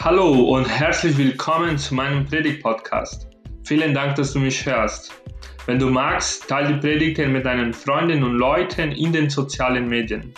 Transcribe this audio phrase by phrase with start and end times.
[0.00, 3.26] Hallo und herzlich willkommen zu meinem Predigt-Podcast.
[3.64, 5.12] Vielen Dank, dass du mich hörst.
[5.66, 10.32] Wenn du magst, teile die Predigten mit deinen Freunden und Leuten in den sozialen Medien.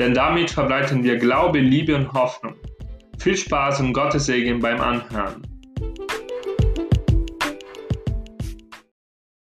[0.00, 2.56] Denn damit verbreiten wir Glaube, Liebe und Hoffnung.
[3.20, 5.42] Viel Spaß und Gottes Segen beim Anhören.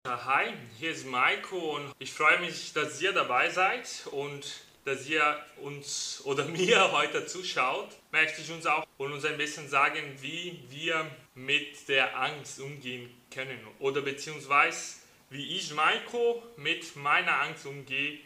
[0.07, 5.39] Hi, hier ist Maiko und ich freue mich, dass ihr dabei seid und dass ihr
[5.63, 10.59] uns oder mir heute zuschaut, möchte ich uns auch und uns ein bisschen sagen, wie
[10.71, 14.97] wir mit der Angst umgehen können oder beziehungsweise
[15.31, 18.19] wie ich, Maiko, mit meiner Angst umgehe,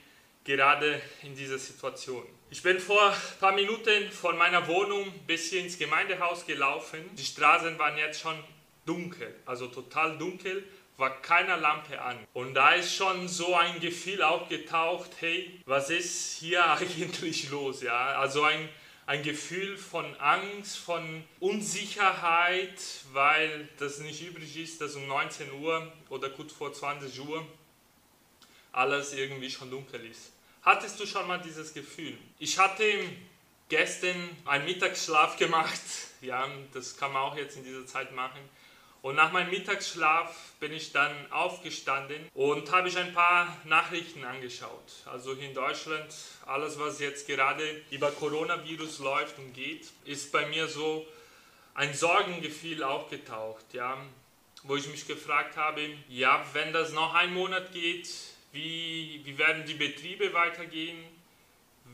[0.45, 2.25] gerade in dieser Situation.
[2.51, 7.01] Ich bin vor ein paar Minuten von meiner Wohnung bis hier ins Gemeindehaus gelaufen.
[7.17, 8.37] Die Straßen waren jetzt schon
[8.87, 10.65] dunkel, also total dunkel
[10.96, 12.19] war keiner Lampe an.
[12.32, 17.83] Und da ist schon so ein Gefühl aufgetaucht, hey, was ist hier eigentlich los?
[17.83, 18.19] Ja?
[18.19, 18.69] Also ein,
[19.06, 22.80] ein Gefühl von Angst, von Unsicherheit,
[23.12, 27.45] weil das nicht übrig ist, dass um 19 Uhr oder kurz vor 20 Uhr
[28.72, 30.33] alles irgendwie schon dunkel ist.
[30.62, 32.17] Hattest du schon mal dieses Gefühl?
[32.39, 32.84] Ich hatte
[33.69, 35.80] gestern einen Mittagsschlaf gemacht.
[36.20, 38.39] Ja, das kann man auch jetzt in dieser Zeit machen.
[39.03, 44.92] Und nach meinem Mittagsschlaf bin ich dann aufgestanden und habe ich ein paar Nachrichten angeschaut.
[45.06, 46.14] Also hier in Deutschland,
[46.47, 51.05] alles was jetzt gerade über Coronavirus läuft und geht, ist bei mir so
[51.75, 53.98] ein Sorgengefühl aufgetaucht, ja,
[54.62, 58.08] wo ich mich gefragt habe, ja, wenn das noch ein Monat geht,
[58.53, 61.03] wie, wie werden die Betriebe weitergehen?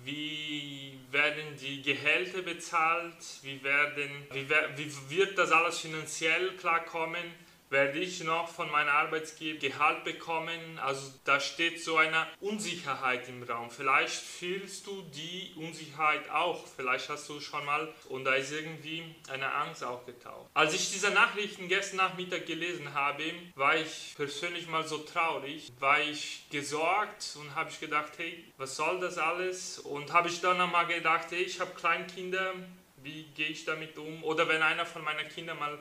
[0.04, 7.24] Wie werden die Gehälter bezahlt, wie, werden, wie, wie wird das alles finanziell klarkommen
[7.70, 10.78] werde ich noch von meinem Arbeitsgeber Gehalt bekommen.
[10.78, 13.70] Also da steht so eine Unsicherheit im Raum.
[13.70, 16.66] Vielleicht fühlst du die Unsicherheit auch.
[16.66, 20.48] Vielleicht hast du schon mal und da ist irgendwie eine Angst aufgetaucht.
[20.54, 23.24] Als ich diese Nachrichten gestern Nachmittag gelesen habe,
[23.54, 28.76] war ich persönlich mal so traurig, war ich gesorgt und habe ich gedacht, hey, was
[28.76, 29.78] soll das alles?
[29.80, 32.54] Und habe ich dann einmal gedacht, hey, ich habe Kleinkinder,
[33.02, 34.22] wie gehe ich damit um?
[34.24, 35.78] Oder wenn einer von meinen Kindern mal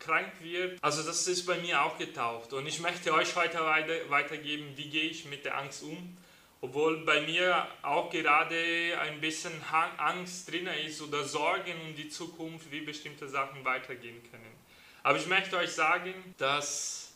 [0.00, 0.82] krank wird.
[0.82, 4.88] Also das ist bei mir auch getaucht und ich möchte euch heute weiter, weitergeben, wie
[4.88, 6.16] gehe ich mit der Angst um.
[6.62, 9.52] Obwohl bei mir auch gerade ein bisschen
[9.96, 14.52] Angst drin ist oder Sorgen um die Zukunft, wie bestimmte Sachen weitergehen können.
[15.02, 17.14] Aber ich möchte euch sagen, dass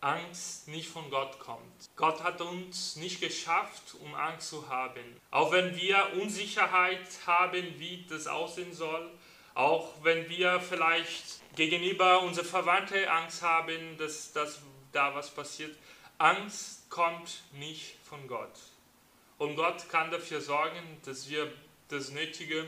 [0.00, 1.90] Angst nicht von Gott kommt.
[1.96, 5.02] Gott hat uns nicht geschafft, um Angst zu haben.
[5.30, 9.10] Auch wenn wir Unsicherheit haben, wie das aussehen soll,
[9.58, 14.60] auch wenn wir vielleicht gegenüber unsere Verwandte Angst haben, dass, dass
[14.92, 15.76] da was passiert.
[16.16, 18.52] Angst kommt nicht von Gott.
[19.36, 21.52] Und Gott kann dafür sorgen, dass wir
[21.88, 22.66] das Nötige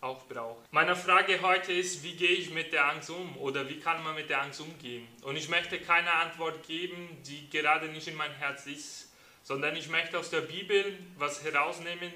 [0.00, 0.62] auch brauchen.
[0.70, 4.14] Meine Frage heute ist, wie gehe ich mit der Angst um oder wie kann man
[4.14, 5.08] mit der Angst umgehen?
[5.22, 9.12] Und ich möchte keine Antwort geben, die gerade nicht in mein Herz ist,
[9.42, 12.12] sondern ich möchte aus der Bibel was herausnehmen,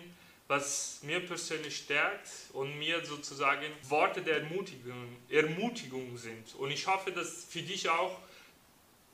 [0.52, 6.54] was mir persönlich stärkt und mir sozusagen Worte der Ermutigung, Ermutigung sind.
[6.56, 8.18] Und ich hoffe, dass für dich auch,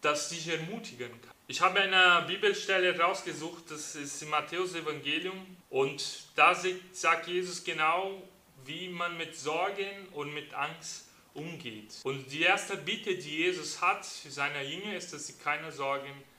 [0.00, 1.34] dass dich ermutigen kann.
[1.47, 6.56] Ich habe eine Bibelstelle rausgesucht, das ist im Matthäus Evangelium und da
[6.93, 8.20] sagt Jesus genau,
[8.65, 11.94] wie man mit Sorgen und mit Angst umgeht.
[12.03, 16.09] Und die erste Bitte, die Jesus hat für seine Jünger, ist, dass sie keine Sorgen
[16.09, 16.38] haben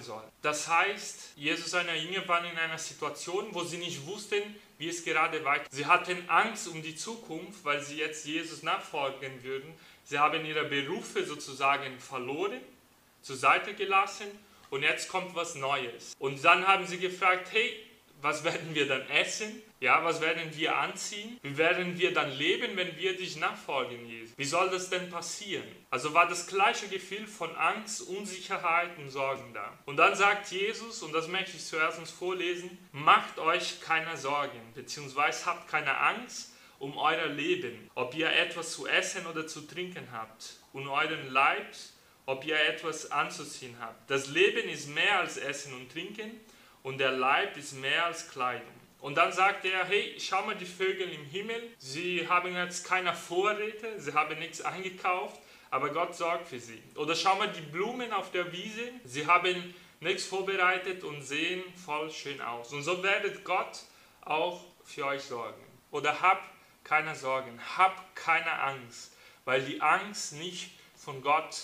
[0.00, 0.28] sollen.
[0.42, 4.42] Das heißt, Jesus und seine Jünger waren in einer Situation, wo sie nicht wussten,
[4.78, 5.66] wie es gerade weiter.
[5.70, 9.72] Sie hatten Angst um die Zukunft, weil sie jetzt Jesus nachfolgen würden.
[10.04, 12.60] Sie haben ihre Berufe sozusagen verloren,
[13.22, 14.26] zur Seite gelassen
[14.70, 16.14] und jetzt kommt was Neues.
[16.18, 17.72] Und dann haben sie gefragt, hey,
[18.22, 19.62] was werden wir dann essen?
[19.80, 21.38] Ja, was werden wir anziehen?
[21.42, 24.38] Wie werden wir dann leben, wenn wir dich nachfolgen, Jesus?
[24.38, 25.66] Wie soll das denn passieren?
[25.90, 29.76] Also war das gleiche Gefühl von Angst, Unsicherheit und Sorgen da.
[29.84, 34.60] Und dann sagt Jesus, und das möchte ich zuerst uns vorlesen, macht euch keine Sorgen,
[34.74, 36.52] beziehungsweise habt keine Angst
[36.82, 41.68] um euer Leben, ob ihr etwas zu essen oder zu trinken habt, und euren Leib,
[42.26, 44.10] ob ihr etwas anzuziehen habt.
[44.10, 46.40] Das Leben ist mehr als Essen und Trinken
[46.82, 48.68] und der Leib ist mehr als Kleidung.
[49.00, 53.12] Und dann sagt er, hey, schau mal die Vögel im Himmel, sie haben jetzt keine
[53.12, 55.40] Vorräte, sie haben nichts eingekauft,
[55.70, 56.80] aber Gott sorgt für sie.
[56.94, 62.10] Oder schau mal die Blumen auf der Wiese, sie haben nichts vorbereitet und sehen voll
[62.10, 62.72] schön aus.
[62.72, 63.80] Und so werdet Gott
[64.20, 65.62] auch für euch sorgen.
[65.90, 66.48] Oder habt
[66.84, 69.12] keine Sorgen, habt keine Angst,
[69.44, 71.56] weil die Angst nicht von Gott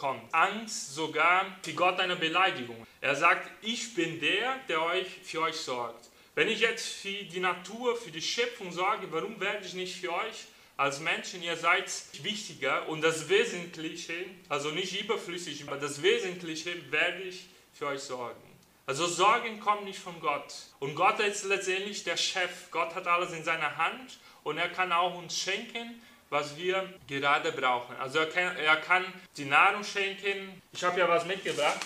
[0.00, 0.34] kommt.
[0.34, 2.86] Angst sogar für Gott eine Beleidigung.
[3.02, 6.08] Er sagt, ich bin der, der euch für euch sorgt.
[6.34, 10.12] Wenn ich jetzt für die Natur, für die Schöpfung sorge, warum werde ich nicht für
[10.12, 10.46] euch
[10.78, 11.92] als Menschen, ihr seid
[12.22, 14.14] wichtiger und das Wesentliche,
[14.48, 18.40] also nicht überflüssig, aber das Wesentliche werde ich für euch sorgen.
[18.86, 20.52] Also Sorgen kommen nicht von Gott.
[20.78, 22.70] Und Gott ist letztendlich der Chef.
[22.70, 26.00] Gott hat alles in seiner Hand und er kann auch uns schenken,
[26.30, 27.96] was wir gerade brauchen.
[27.96, 29.04] Also er kann, er kann
[29.36, 30.62] die Nahrung schenken.
[30.72, 31.80] Ich habe ja was mitgebracht.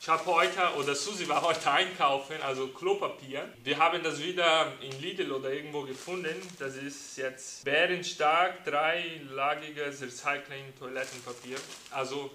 [0.00, 3.48] Ich habe heute, oder Susi war heute einkaufen, also Klopapier.
[3.62, 6.34] Wir haben das wieder in Lidl oder irgendwo gefunden.
[6.58, 11.56] Das ist jetzt bärenstark, dreilagiges Recycling-Toilettenpapier.
[11.92, 12.32] Also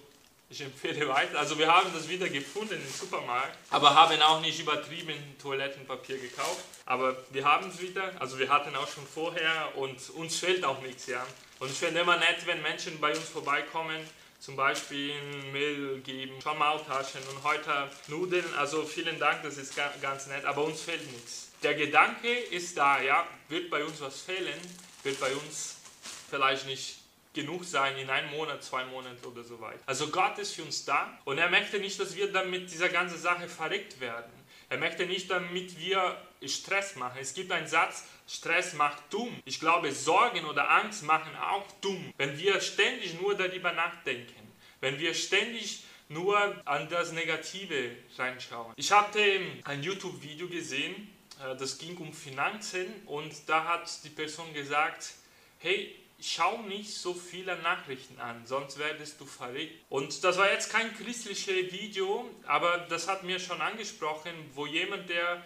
[0.50, 1.40] ich empfehle weiter.
[1.40, 6.64] Also wir haben das wieder gefunden im Supermarkt, aber haben auch nicht übertrieben Toilettenpapier gekauft.
[6.86, 8.14] Aber wir haben es wieder.
[8.20, 11.26] Also wir hatten auch schon vorher und uns fehlt auch nichts, ja.
[11.60, 13.98] Und ich finde immer nett, wenn Menschen bei uns vorbeikommen
[14.40, 15.14] zum Beispiel
[15.52, 18.46] Mehl geben, schon Maultaschen und heute Nudeln.
[18.56, 21.50] Also vielen Dank, das ist ganz nett, aber uns fehlt nichts.
[21.64, 24.60] Der Gedanke ist da, ja, wird bei uns was fehlen,
[25.04, 25.78] wird bei uns
[26.30, 26.98] vielleicht nicht
[27.38, 29.80] genug sein in einem Monat, zwei Monaten oder so weiter.
[29.86, 32.90] Also Gott ist für uns da und er möchte nicht, dass wir dann mit dieser
[32.90, 34.32] ganzen Sache verrückt werden.
[34.70, 37.20] Er möchte nicht, damit wir Stress machen.
[37.22, 39.42] Es gibt einen Satz, Stress macht dumm.
[39.46, 42.12] Ich glaube, Sorgen oder Angst machen auch dumm.
[42.18, 44.52] Wenn wir ständig nur darüber nachdenken,
[44.82, 48.74] wenn wir ständig nur an das Negative reinschauen.
[48.78, 49.22] Ich hatte
[49.64, 50.96] ein YouTube-Video gesehen,
[51.40, 55.14] äh, das ging um Finanzen und da hat die Person gesagt,
[55.60, 59.74] hey, schau nicht so viele Nachrichten an, sonst werdest du verrückt.
[59.90, 65.10] Und das war jetzt kein christliches Video, aber das hat mir schon angesprochen, wo jemand,
[65.10, 65.44] der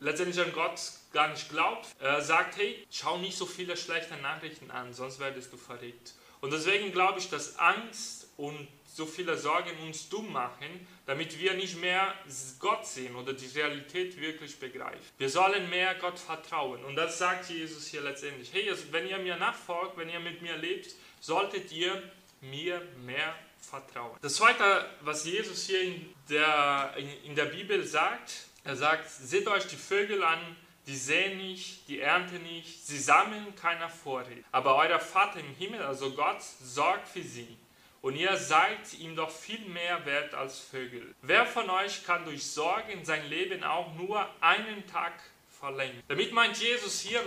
[0.00, 0.80] letztendlich an Gott
[1.12, 5.52] gar nicht glaubt, äh, sagt, hey, schau nicht so viele schlechte Nachrichten an, sonst werdest
[5.52, 6.14] du verrückt.
[6.44, 11.54] Und deswegen glaube ich, dass Angst und so viele Sorgen uns dumm machen, damit wir
[11.54, 12.12] nicht mehr
[12.58, 15.00] Gott sehen oder die Realität wirklich begreifen.
[15.16, 16.84] Wir sollen mehr Gott vertrauen.
[16.84, 18.52] Und das sagt Jesus hier letztendlich.
[18.52, 22.02] Hey, also wenn ihr mir nachfolgt, wenn ihr mit mir lebt, solltet ihr
[22.42, 24.18] mir mehr vertrauen.
[24.20, 26.94] Das Zweite, was Jesus hier in der,
[27.24, 30.40] in der Bibel sagt, er sagt, seht euch die Vögel an,
[30.86, 34.44] die sehen nicht, die ernten nicht, sie sammeln keiner Vorräte.
[34.52, 37.56] Aber euer Vater im Himmel, also Gott, sorgt für sie
[38.02, 41.14] und ihr seid ihm doch viel mehr wert als Vögel.
[41.22, 45.14] Wer von euch kann durch Sorgen sein Leben auch nur einen Tag
[45.58, 46.02] verlängern?
[46.08, 47.22] Damit meint Jesus hier,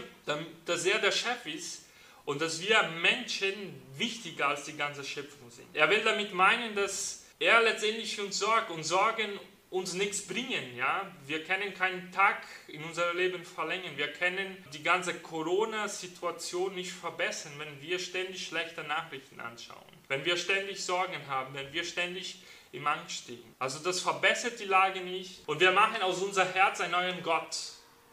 [0.66, 1.86] dass er der Chef ist
[2.26, 5.66] und dass wir Menschen wichtiger als die ganze Schöpfung sind.
[5.74, 10.76] Er will damit meinen, dass er letztendlich für uns sorgt und Sorgen uns nichts bringen.
[10.76, 11.12] Ja?
[11.26, 13.98] Wir können keinen Tag in unserem Leben verlängern.
[13.98, 20.38] Wir können die ganze Corona-Situation nicht verbessern, wenn wir ständig schlechte Nachrichten anschauen, wenn wir
[20.38, 22.42] ständig Sorgen haben, wenn wir ständig
[22.72, 23.56] im Angst stehen.
[23.60, 25.48] Also das verbessert die Lage nicht.
[25.48, 27.58] Und wir machen aus unser Herz einen neuen Gott.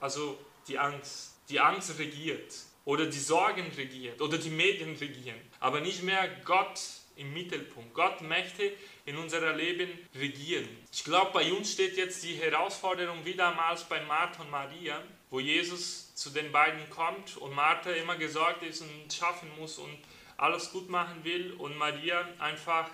[0.00, 1.34] Also die Angst.
[1.48, 2.54] Die Angst regiert.
[2.84, 4.20] Oder die Sorgen regiert.
[4.20, 5.40] Oder die Medien regieren.
[5.60, 6.80] Aber nicht mehr Gott
[7.16, 7.94] im Mittelpunkt.
[7.94, 8.72] Gott möchte
[9.04, 10.68] in unserem Leben regieren.
[10.92, 15.40] Ich glaube, bei uns steht jetzt die Herausforderung wie damals bei Martha und Maria, wo
[15.40, 19.98] Jesus zu den beiden kommt und Martha immer gesorgt ist und schaffen muss und
[20.36, 22.90] alles gut machen will und Maria einfach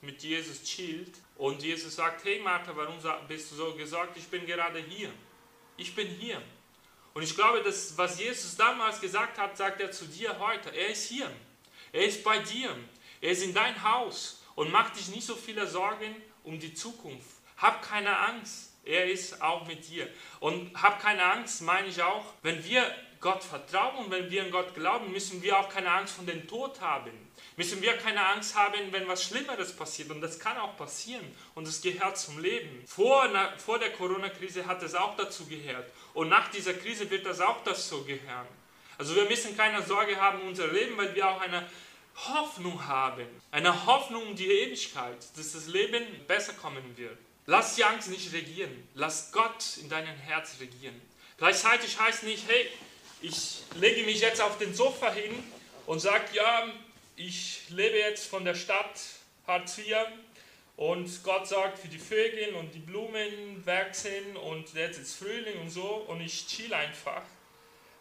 [0.00, 2.96] mit Jesus chillt und Jesus sagt, hey Martha, warum
[3.28, 4.16] bist du so gesorgt?
[4.16, 5.10] Ich bin gerade hier.
[5.76, 6.42] Ich bin hier.
[7.14, 10.70] Und ich glaube, dass was Jesus damals gesagt hat, sagt er zu dir heute.
[10.70, 11.30] Er ist hier.
[11.92, 12.74] Er ist bei dir.
[13.22, 17.30] Er ist in dein Haus und mach dich nicht so viele Sorgen um die Zukunft.
[17.56, 18.72] Hab keine Angst.
[18.84, 20.08] Er ist auch mit dir.
[20.40, 22.84] Und hab keine Angst, meine ich auch, wenn wir
[23.20, 26.48] Gott vertrauen und wenn wir an Gott glauben, müssen wir auch keine Angst vor dem
[26.48, 27.12] Tod haben.
[27.56, 30.10] Müssen wir keine Angst haben, wenn was Schlimmeres passiert.
[30.10, 31.24] Und das kann auch passieren.
[31.54, 32.82] Und es gehört zum Leben.
[32.88, 35.88] Vor, na, vor der Corona-Krise hat es auch dazu gehört.
[36.12, 38.48] Und nach dieser Krise wird das auch dazu gehören.
[38.98, 41.68] Also wir müssen keine Sorge haben um unser Leben, weil wir auch eine
[42.16, 47.16] Hoffnung haben, eine Hoffnung um die Ewigkeit, dass das Leben besser kommen wird.
[47.46, 51.00] Lass die Angst nicht regieren, lass Gott in deinem Herz regieren.
[51.38, 52.68] Gleichzeitig heißt nicht, hey,
[53.20, 55.32] ich lege mich jetzt auf den Sofa hin
[55.86, 56.72] und sage, ja,
[57.16, 59.00] ich lebe jetzt von der Stadt
[59.46, 59.96] Hartz IV
[60.76, 65.70] und Gott sorgt für die Vögel und die Blumen wachsen und jetzt ist Frühling und
[65.70, 67.22] so und ich chill einfach.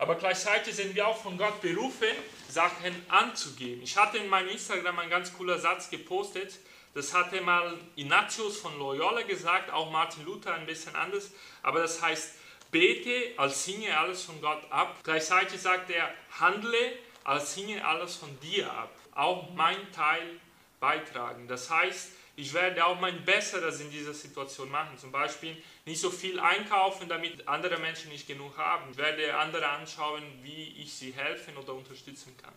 [0.01, 2.08] Aber gleichzeitig sind wir auch von Gott berufen,
[2.50, 3.84] Sachen anzugeben.
[3.84, 6.58] Ich hatte in meinem Instagram einen ganz cooler Satz gepostet.
[6.96, 11.29] Das hatte mal Ignatius von Loyola gesagt, auch Martin Luther ein bisschen anders.
[11.62, 12.34] Aber das heißt,
[12.72, 14.98] bete, als hinge alles von Gott ab.
[15.03, 16.93] Gleichzeitig sagt er, handle,
[17.24, 18.89] als hinge alles von dir ab.
[19.13, 20.39] Auch mein Teil
[20.79, 21.48] beitragen.
[21.48, 24.97] Das heißt, ich werde auch mein Besseres in dieser Situation machen.
[24.97, 28.89] Zum Beispiel nicht so viel einkaufen, damit andere Menschen nicht genug haben.
[28.91, 32.53] Ich werde andere anschauen, wie ich sie helfen oder unterstützen kann.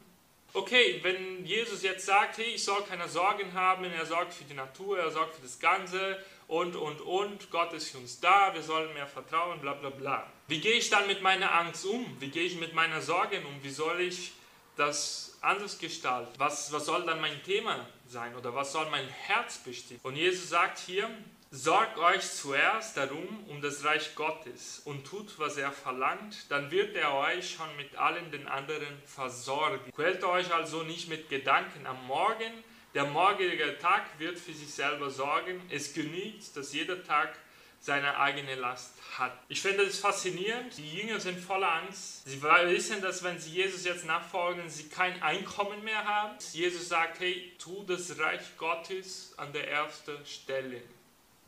[0.57, 4.55] Okay, wenn Jesus jetzt sagt, hey, ich soll keine Sorgen haben, er sorgt für die
[4.55, 6.17] Natur, er sorgt für das Ganze
[6.47, 10.31] und, und, und, Gott ist für uns da, wir sollen mehr vertrauen, bla, bla, bla.
[10.47, 12.07] Wie gehe ich dann mit meiner Angst um?
[12.21, 13.63] Wie gehe ich mit meiner Sorgen um?
[13.65, 14.33] Wie soll ich
[14.77, 16.33] das anders gestalten?
[16.39, 20.01] Was, was soll dann mein Thema sein oder was soll mein Herz bestimmen?
[20.03, 21.09] Und Jesus sagt hier,
[21.57, 26.97] Sorgt euch zuerst darum, um das Reich Gottes und tut, was er verlangt, dann wird
[26.97, 29.93] er euch schon mit allen den anderen versorgen.
[29.95, 32.53] Quält euch also nicht mit Gedanken am Morgen,
[32.95, 35.63] der morgige Tag wird für sich selber sorgen.
[35.71, 37.39] Es genügt, dass jeder Tag
[37.85, 39.33] seine eigene Last hat.
[39.49, 40.77] Ich finde es faszinierend.
[40.79, 42.27] Die Jünger sind voller Angst.
[42.27, 46.35] Sie wissen, dass wenn sie Jesus jetzt nachfolgen, sie kein Einkommen mehr haben.
[46.55, 50.81] Jesus sagt, hey, tu das Reich Gottes an der ersten Stelle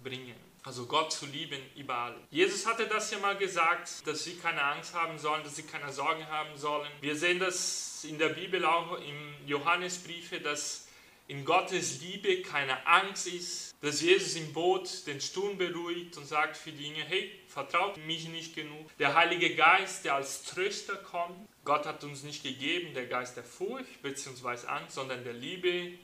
[0.04, 0.34] bringen.
[0.62, 2.16] Also Gott zu lieben überall.
[2.30, 5.90] Jesus hatte das ja mal gesagt, dass sie keine Angst haben sollen, dass sie keine
[5.90, 6.90] Sorgen haben sollen.
[7.00, 10.85] Wir sehen das in der Bibel auch im Johannesbriefe, dass
[11.28, 16.56] in Gottes Liebe keine Angst ist, dass Jesus im Boot den Sturm beruhigt und sagt
[16.56, 18.96] für Dinge, hey, vertraut mich nicht genug.
[18.98, 23.44] Der Heilige Geist, der als Tröster kommt, Gott hat uns nicht gegeben, der Geist der
[23.44, 24.66] Furcht bzw.
[24.68, 25.98] Angst, sondern der Liebe,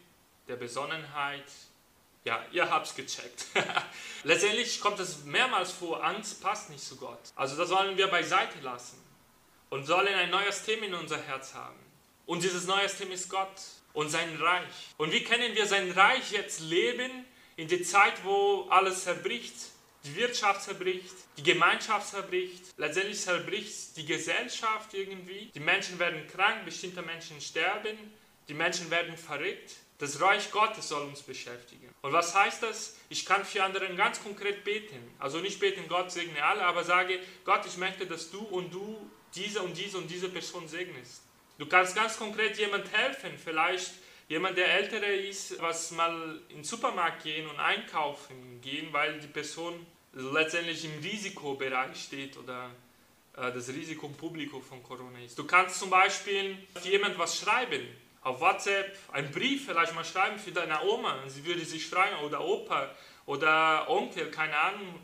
[0.49, 1.45] der Besonnenheit,
[2.25, 3.47] ja, ihr habt es gecheckt.
[4.25, 7.21] Letztendlich kommt es mehrmals vor, Angst passt nicht zu Gott.
[7.37, 8.99] Also das sollen wir beiseite lassen
[9.71, 11.79] und sollen ein neues Thema in unser Herz haben.
[12.27, 13.61] Und dieses neue Thema ist Gott
[13.93, 14.95] und sein Reich.
[14.97, 17.11] Und wie können wir sein Reich jetzt leben
[17.57, 19.55] in der Zeit, wo alles zerbricht?
[20.05, 25.51] Die Wirtschaft zerbricht, die Gemeinschaft zerbricht, letztendlich zerbricht die Gesellschaft irgendwie.
[25.55, 27.97] Die Menschen werden krank, bestimmte Menschen sterben,
[28.49, 29.77] die Menschen werden verrückt.
[29.99, 31.89] Das Reich Gottes soll uns beschäftigen.
[32.01, 32.97] Und was heißt das?
[33.09, 34.99] Ich kann für andere ganz konkret beten.
[35.21, 39.09] Also nicht beten, Gott segne alle, aber sage, Gott, ich möchte, dass du und du
[39.37, 41.23] diese und diese und diese Person segnest.
[41.63, 43.93] Du kannst ganz konkret jemand helfen, vielleicht
[44.27, 49.29] jemand, der älter ist, was mal in den Supermarkt gehen und einkaufen gehen, weil die
[49.29, 52.69] Person letztendlich im Risikobereich steht oder
[53.37, 55.39] äh, das Risiko im Publikum von Corona ist.
[55.39, 57.87] Du kannst zum Beispiel jemand was schreiben.
[58.23, 61.23] Auf WhatsApp einen Brief vielleicht mal schreiben für deine Oma.
[61.29, 62.17] Sie würde sich freuen.
[62.25, 62.91] Oder Opa.
[63.27, 64.99] Oder Onkel, keine Ahnung,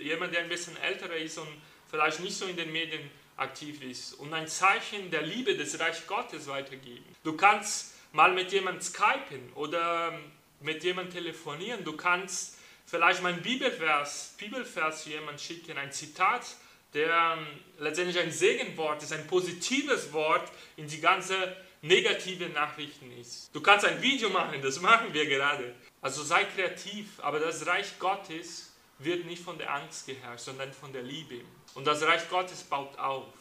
[0.00, 3.10] jemand, der ein bisschen älter ist und vielleicht nicht so in den Medien
[3.40, 7.04] aktiv ist und ein Zeichen der Liebe des Reich Gottes weitergeben.
[7.24, 10.18] Du kannst mal mit jemandem skypen oder
[10.60, 11.84] mit jemandem telefonieren.
[11.84, 16.44] Du kannst vielleicht mal einen Bibelvers, Bibelvers für jemanden schicken, ein Zitat,
[16.92, 17.38] der
[17.78, 23.54] letztendlich ein Segenwort ist, ein positives Wort in die ganze negative Nachrichten ist.
[23.54, 25.74] Du kannst ein Video machen, das machen wir gerade.
[26.02, 28.69] Also sei kreativ, aber das Reich Gottes
[29.04, 31.40] wird nicht von der Angst geherrscht, sondern von der Liebe.
[31.74, 33.32] Und das Reich Gottes baut auf.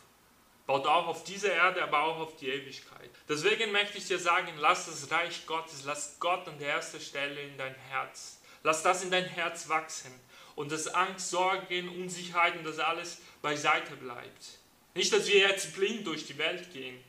[0.65, 3.09] Baut auch auf dieser Erde, aber auch auf die Ewigkeit.
[3.27, 7.41] Deswegen möchte ich dir sagen, lass das Reich Gottes, lass Gott an der ersten Stelle
[7.41, 8.39] in dein Herz.
[8.63, 10.11] Lass das in dein Herz wachsen.
[10.55, 14.59] Und dass Angst, Sorgen, Unsicherheiten, das alles beiseite bleibt.
[14.93, 17.03] Nicht, dass wir jetzt blind durch die Welt gehen,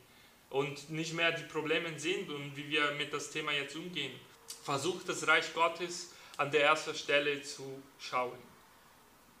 [0.51, 4.11] und nicht mehr die Probleme sind und wie wir mit das Thema jetzt umgehen.
[4.63, 8.37] Versucht das Reich Gottes an der ersten Stelle zu schauen.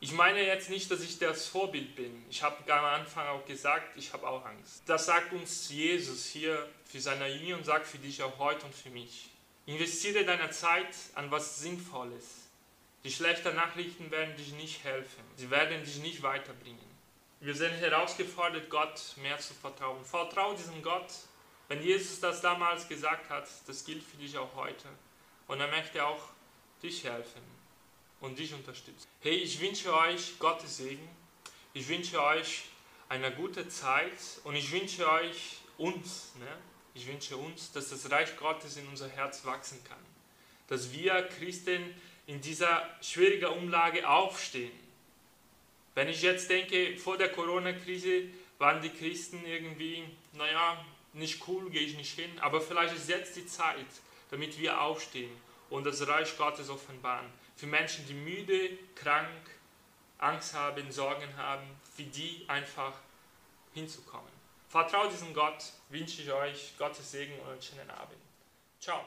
[0.03, 2.25] Ich meine jetzt nicht, dass ich das Vorbild bin.
[2.27, 4.81] Ich habe am Anfang auch gesagt, ich habe auch Angst.
[4.87, 8.73] Das sagt uns Jesus hier für seine Jünger und sagt für dich auch heute und
[8.73, 9.29] für mich.
[9.67, 12.47] Investiere deine Zeit an was Sinnvolles.
[13.03, 15.23] Die schlechten Nachrichten werden dich nicht helfen.
[15.35, 16.91] Sie werden dich nicht weiterbringen.
[17.39, 20.03] Wir sind herausgefordert, Gott mehr zu vertrauen.
[20.03, 21.11] Vertraue diesem Gott.
[21.67, 24.87] Wenn Jesus das damals gesagt hat, das gilt für dich auch heute.
[25.47, 26.21] Und er möchte auch
[26.81, 27.41] dich helfen
[28.19, 29.07] und dich unterstützen.
[29.21, 31.07] Hey, ich wünsche euch Gottes Segen.
[31.73, 32.63] Ich wünsche euch
[33.09, 34.11] eine gute Zeit
[34.43, 36.57] und ich wünsche euch uns, ne?
[36.93, 39.97] ich wünsche uns, dass das Reich Gottes in unser Herz wachsen kann.
[40.67, 41.93] Dass wir Christen
[42.27, 44.71] in dieser schwierigen Umlage aufstehen
[45.93, 48.23] wenn ich jetzt denke, vor der Corona-Krise
[48.59, 53.35] waren die Christen irgendwie, naja, nicht cool, gehe ich nicht hin, aber vielleicht ist jetzt
[53.35, 53.85] die Zeit,
[54.29, 55.31] damit wir aufstehen
[55.71, 57.25] und das Reich Gottes offenbaren.
[57.55, 59.49] Für Menschen, die müde, krank,
[60.19, 62.93] Angst haben, Sorgen haben, für die einfach
[63.73, 64.31] hinzukommen.
[64.67, 68.21] Vertraut diesem Gott, wünsche ich euch Gottes Segen und einen schönen Abend.
[68.79, 69.03] Ciao.